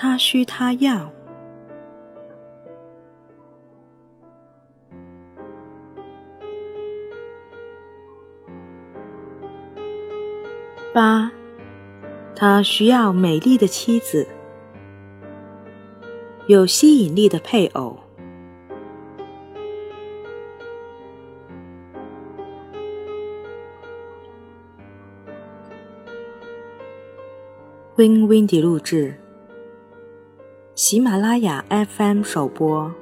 [0.00, 1.10] 他需他要。
[10.94, 11.32] 八，
[12.36, 14.24] 他需要美丽的妻子，
[16.46, 17.98] 有吸引力的配偶。
[27.96, 29.18] Win Windy 录制，
[30.78, 32.94] 喜马拉雅 FM 首播。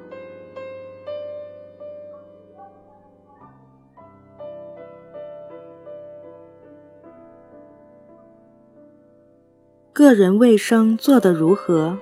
[9.93, 11.99] 个人卫生做得如何？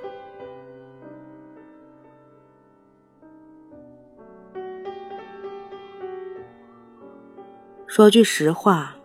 [7.85, 8.95] 说句实话，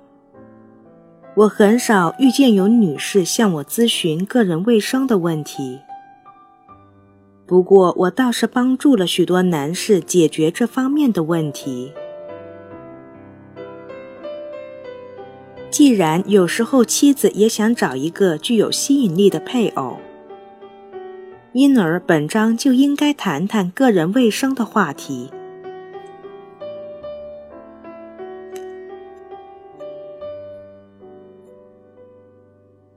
[1.34, 5.80] 我很少遇见有女士向我咨询个人卫生的问题。
[7.50, 11.92] 不过，我倒是帮助了许多男士解决这方面的问题。
[15.68, 19.96] 既然有时候妻子也想找一个具有吸引力的配偶，
[21.52, 25.32] 因而本章就应该谈谈个人卫生的话题。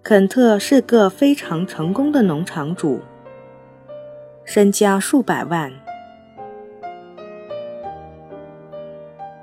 [0.04, 3.00] 肯特是个非常成功的农场主，
[4.56, 5.72] 身家数百万。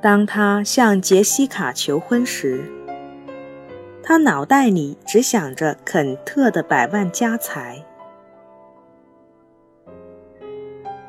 [0.00, 2.70] 当他向杰西卡求婚时，
[4.04, 7.84] 他脑袋里只想着肯特的百万家财。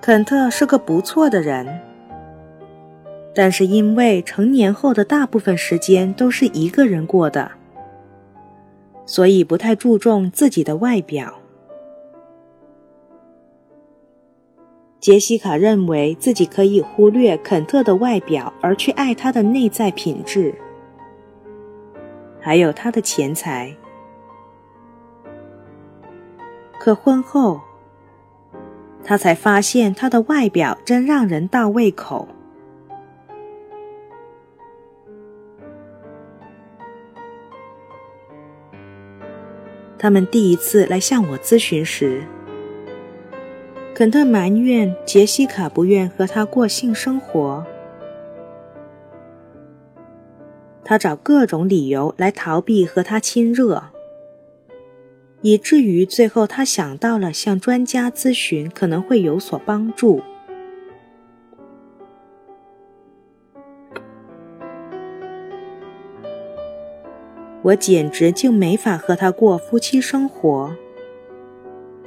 [0.01, 1.79] 肯特是个不错的人，
[3.35, 7.51] 但是因为成年后的大部分时间都是一个人过的，
[9.05, 11.40] 所以不太注重自己的外表。
[15.01, 20.53] 杰西卡认为自己可以忽略肯特的外表，而去爱他的内在品质。
[22.39, 23.75] 还有他的钱财，
[26.79, 27.59] 可婚后，
[29.03, 32.27] 他才发现他的外表真让人倒胃口。
[39.97, 42.21] 他们第一次来向我咨询时，
[44.01, 47.63] 肯特埋怨杰西卡不愿和他过性生活。
[50.83, 53.83] 他找各种理由来逃避和他亲热，
[55.41, 60.23] 以至于最后他想到了向专家咨询可能会有所帮助。
[67.61, 70.75] 我简直就没法和他过夫妻生活。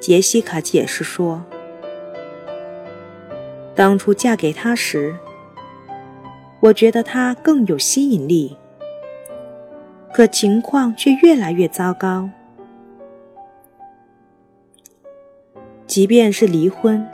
[0.00, 1.44] 杰西卡解释说
[3.75, 5.17] ：“当初嫁给他时，
[6.61, 8.57] 我觉得他更有吸引力。”
[10.15, 12.31] 可情况却越来越糟糕。
[15.89, 17.05] 即便是离婚，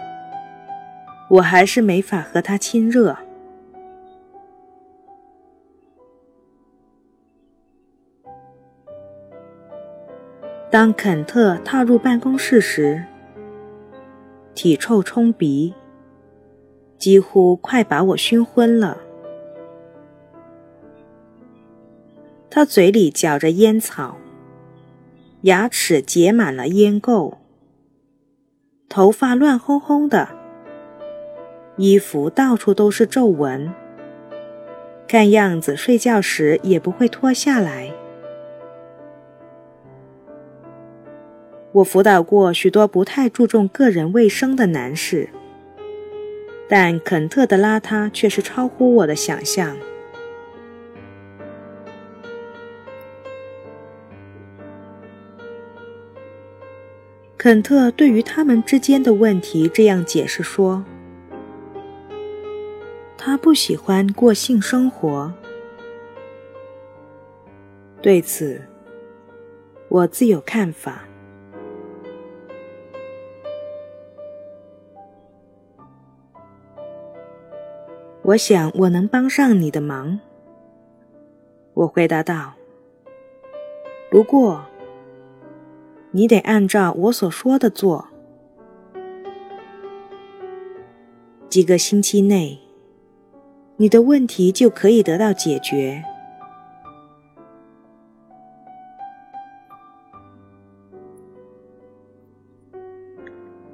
[1.30, 3.16] 我还是没法和他亲热。
[10.70, 13.02] 当肯特踏入办公室时，
[14.54, 15.74] 体臭冲鼻，
[17.00, 18.98] 几乎快把我熏昏了。
[22.50, 24.18] 他嘴里嚼着烟草，
[25.42, 27.36] 牙齿结满了烟垢，
[28.88, 30.28] 头发乱哄哄的，
[31.76, 33.72] 衣服到处都是皱纹，
[35.08, 37.90] 看样子睡觉时也不会脱下来。
[41.72, 45.30] 我辅导过许多不太注重个人卫生的男士，
[46.70, 49.76] 但肯特的邋遢却是超乎我的想象。
[57.36, 60.84] 肯特对于他们之间的问题这样解释说
[63.18, 65.32] ：“他不喜欢过性生活。
[68.00, 68.62] 对此，
[69.88, 71.09] 我自有看法。
[78.30, 80.20] 我想我能帮上你的忙。”
[81.74, 82.54] 我回答道。
[84.10, 84.64] 不过。
[86.12, 88.08] 你得按照我所说的做。
[91.48, 92.58] 几个星期内，
[93.76, 96.02] 你的问题就可以得到解决。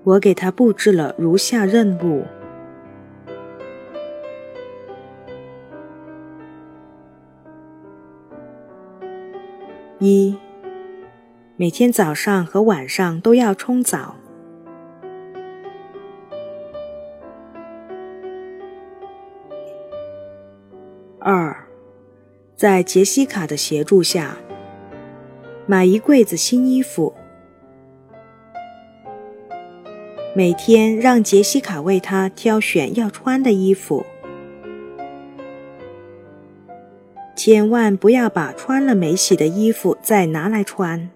[0.05, 2.27] 我给他布置了如下任务：
[9.99, 10.37] 一，
[11.57, 14.15] 每天早上和晚上都要冲澡；
[21.19, 21.67] 二，
[22.55, 24.37] 在杰西卡的协助下，
[25.65, 27.15] 买一柜子新衣服。
[30.35, 34.05] 每天让杰西卡为他挑选要穿的衣服，
[37.49, 41.09] 千万不要把穿了没洗的衣服再拿来穿。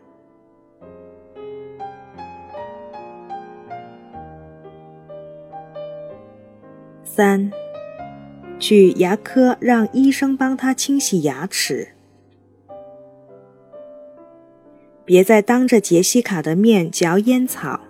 [7.03, 7.51] 三，
[8.61, 11.89] 去牙科让医生帮他清洗牙齿，
[15.05, 17.81] 别再当着杰西卡的面嚼烟草。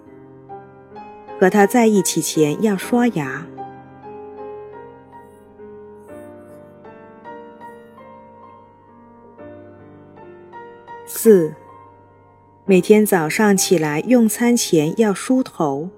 [1.39, 3.50] 和他在一起前要刷牙。
[11.23, 11.53] 四，
[12.65, 15.91] 每天早上起来用餐前要梳头、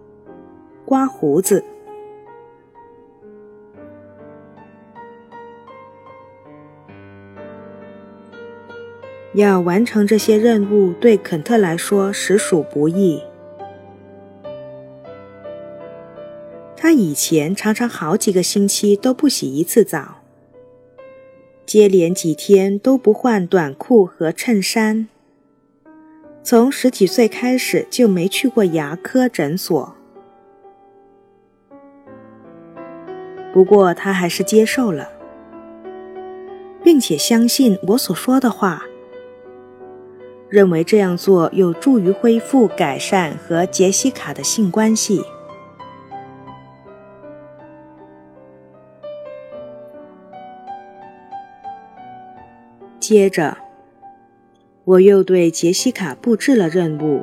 [0.84, 1.62] 刮胡子。
[9.34, 13.22] 要完成这些任务，对肯特来说实属不易。
[16.76, 20.16] 他以前常常好几个星期都不洗一次澡，
[21.64, 25.08] 接连几天都不换短裤和衬衫。
[26.44, 29.94] 从十几岁开始就没去过牙科诊所，
[33.52, 35.08] 不过他还是接受了，
[36.82, 38.82] 并且相信我所说的话，
[40.48, 45.22] 认为这样做有助于恢复、改善和杰西卡的性关系。
[52.98, 53.56] 接着，
[54.84, 57.22] 我又对杰西卡布置了任务：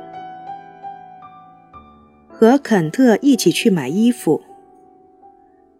[2.26, 4.40] 和肯特一起去买衣服，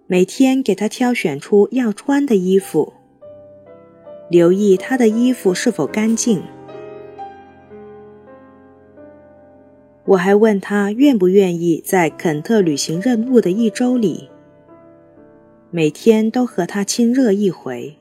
[0.06, 2.92] 每天给他挑选出要穿的衣服，
[4.28, 6.42] 留意他的衣服是否干净。
[10.04, 14.28] 我还问他愿不愿意在肯特履行任务的一周里，
[15.70, 17.99] 每天都和他亲热一回。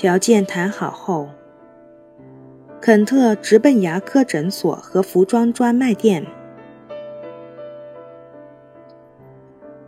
[0.00, 1.28] 条件谈好后，
[2.80, 6.26] 肯特直奔牙科诊所和服装专卖店。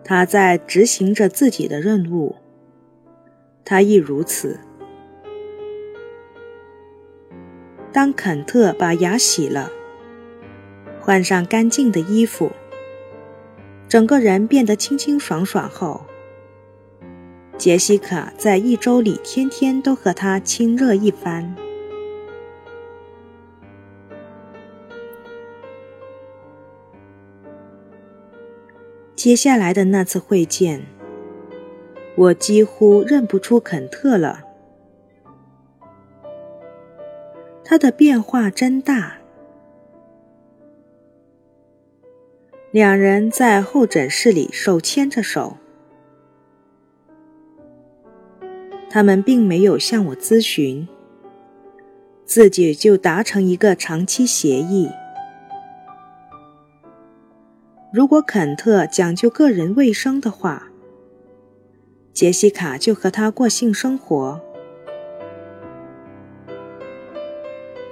[0.04, 2.36] 他在执行着自己的任务，
[3.64, 4.60] 他亦如此。
[7.90, 9.72] 当肯特把牙洗了，
[11.00, 12.52] 换上干净的衣服，
[13.88, 16.02] 整个人变得清清爽爽后。
[17.62, 21.54] 杰西卡在一周里天天都和他亲热一番。
[29.14, 30.84] 接下来的那次会见，
[32.16, 34.42] 我几乎认不出肯特了。
[37.64, 39.18] 他的变化真大。
[42.72, 45.58] 两人在候诊室里手牵着手。
[48.94, 50.86] 他们并没有向我咨询，
[52.26, 54.90] 自己就达成一个长期协议。
[57.90, 60.68] 如果肯特讲究个人卫生的话，
[62.12, 64.38] 杰西卡就和他过性生活，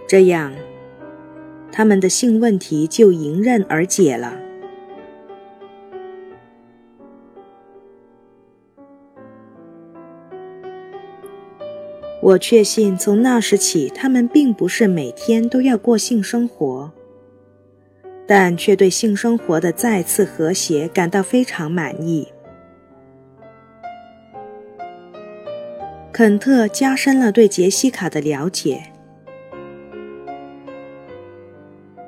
[0.07, 0.53] 这样
[1.73, 4.50] 他们的性问题就迎刃而解了。
[12.23, 16.93] 我确信，从那时起，他们并不是每天都要过性生活，
[18.27, 22.29] 但却对性生活的再次和谐感到非常满意。
[26.13, 28.83] 肯特加深了对杰西卡的了解，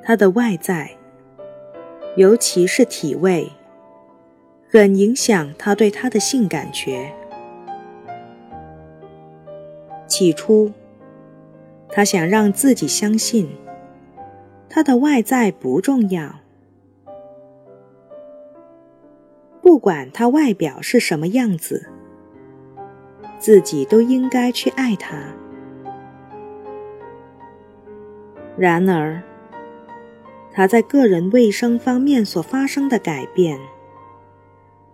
[0.03, 0.91] 她的外在，
[2.15, 3.49] 尤其是体味，
[4.69, 7.11] 很影响他对她的性感觉。
[10.13, 10.71] 起初，
[11.89, 13.49] 他想让自己相信，
[14.69, 16.35] 他的外在不重要，
[19.59, 21.89] 不管他外表是什么样子，
[23.39, 25.17] 自己都应该去爱他。
[28.55, 29.23] 然而，
[30.51, 33.59] 她在个人卫生方面所发生的改变，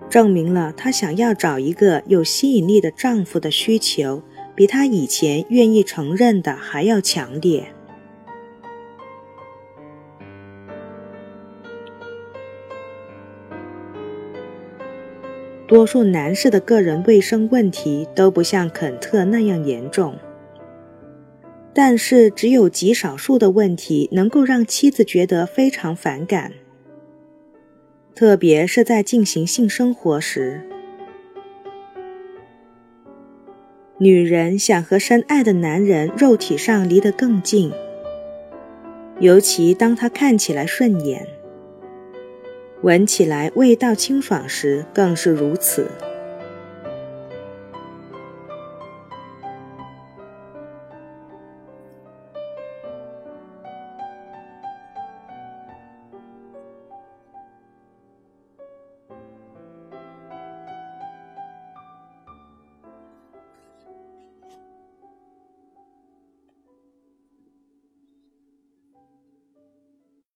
[0.09, 4.23] 证明了她想要找一个有吸引力的丈夫的需求，
[4.59, 7.73] 比他以前愿意承认的还要强烈。
[15.65, 20.17] 多数男士的个人卫生问题都不像肯特那样严重，
[21.73, 26.51] 但是只有极少数的问题能够让妻子觉得非常反感，
[28.13, 30.68] 特别是在进行性生活时。
[34.01, 37.69] 女人想和深爱的男人肉体上离得更近，
[39.19, 41.27] 尤其当他看起来顺眼。
[42.81, 45.91] 闻起来味道清爽时，更是如此。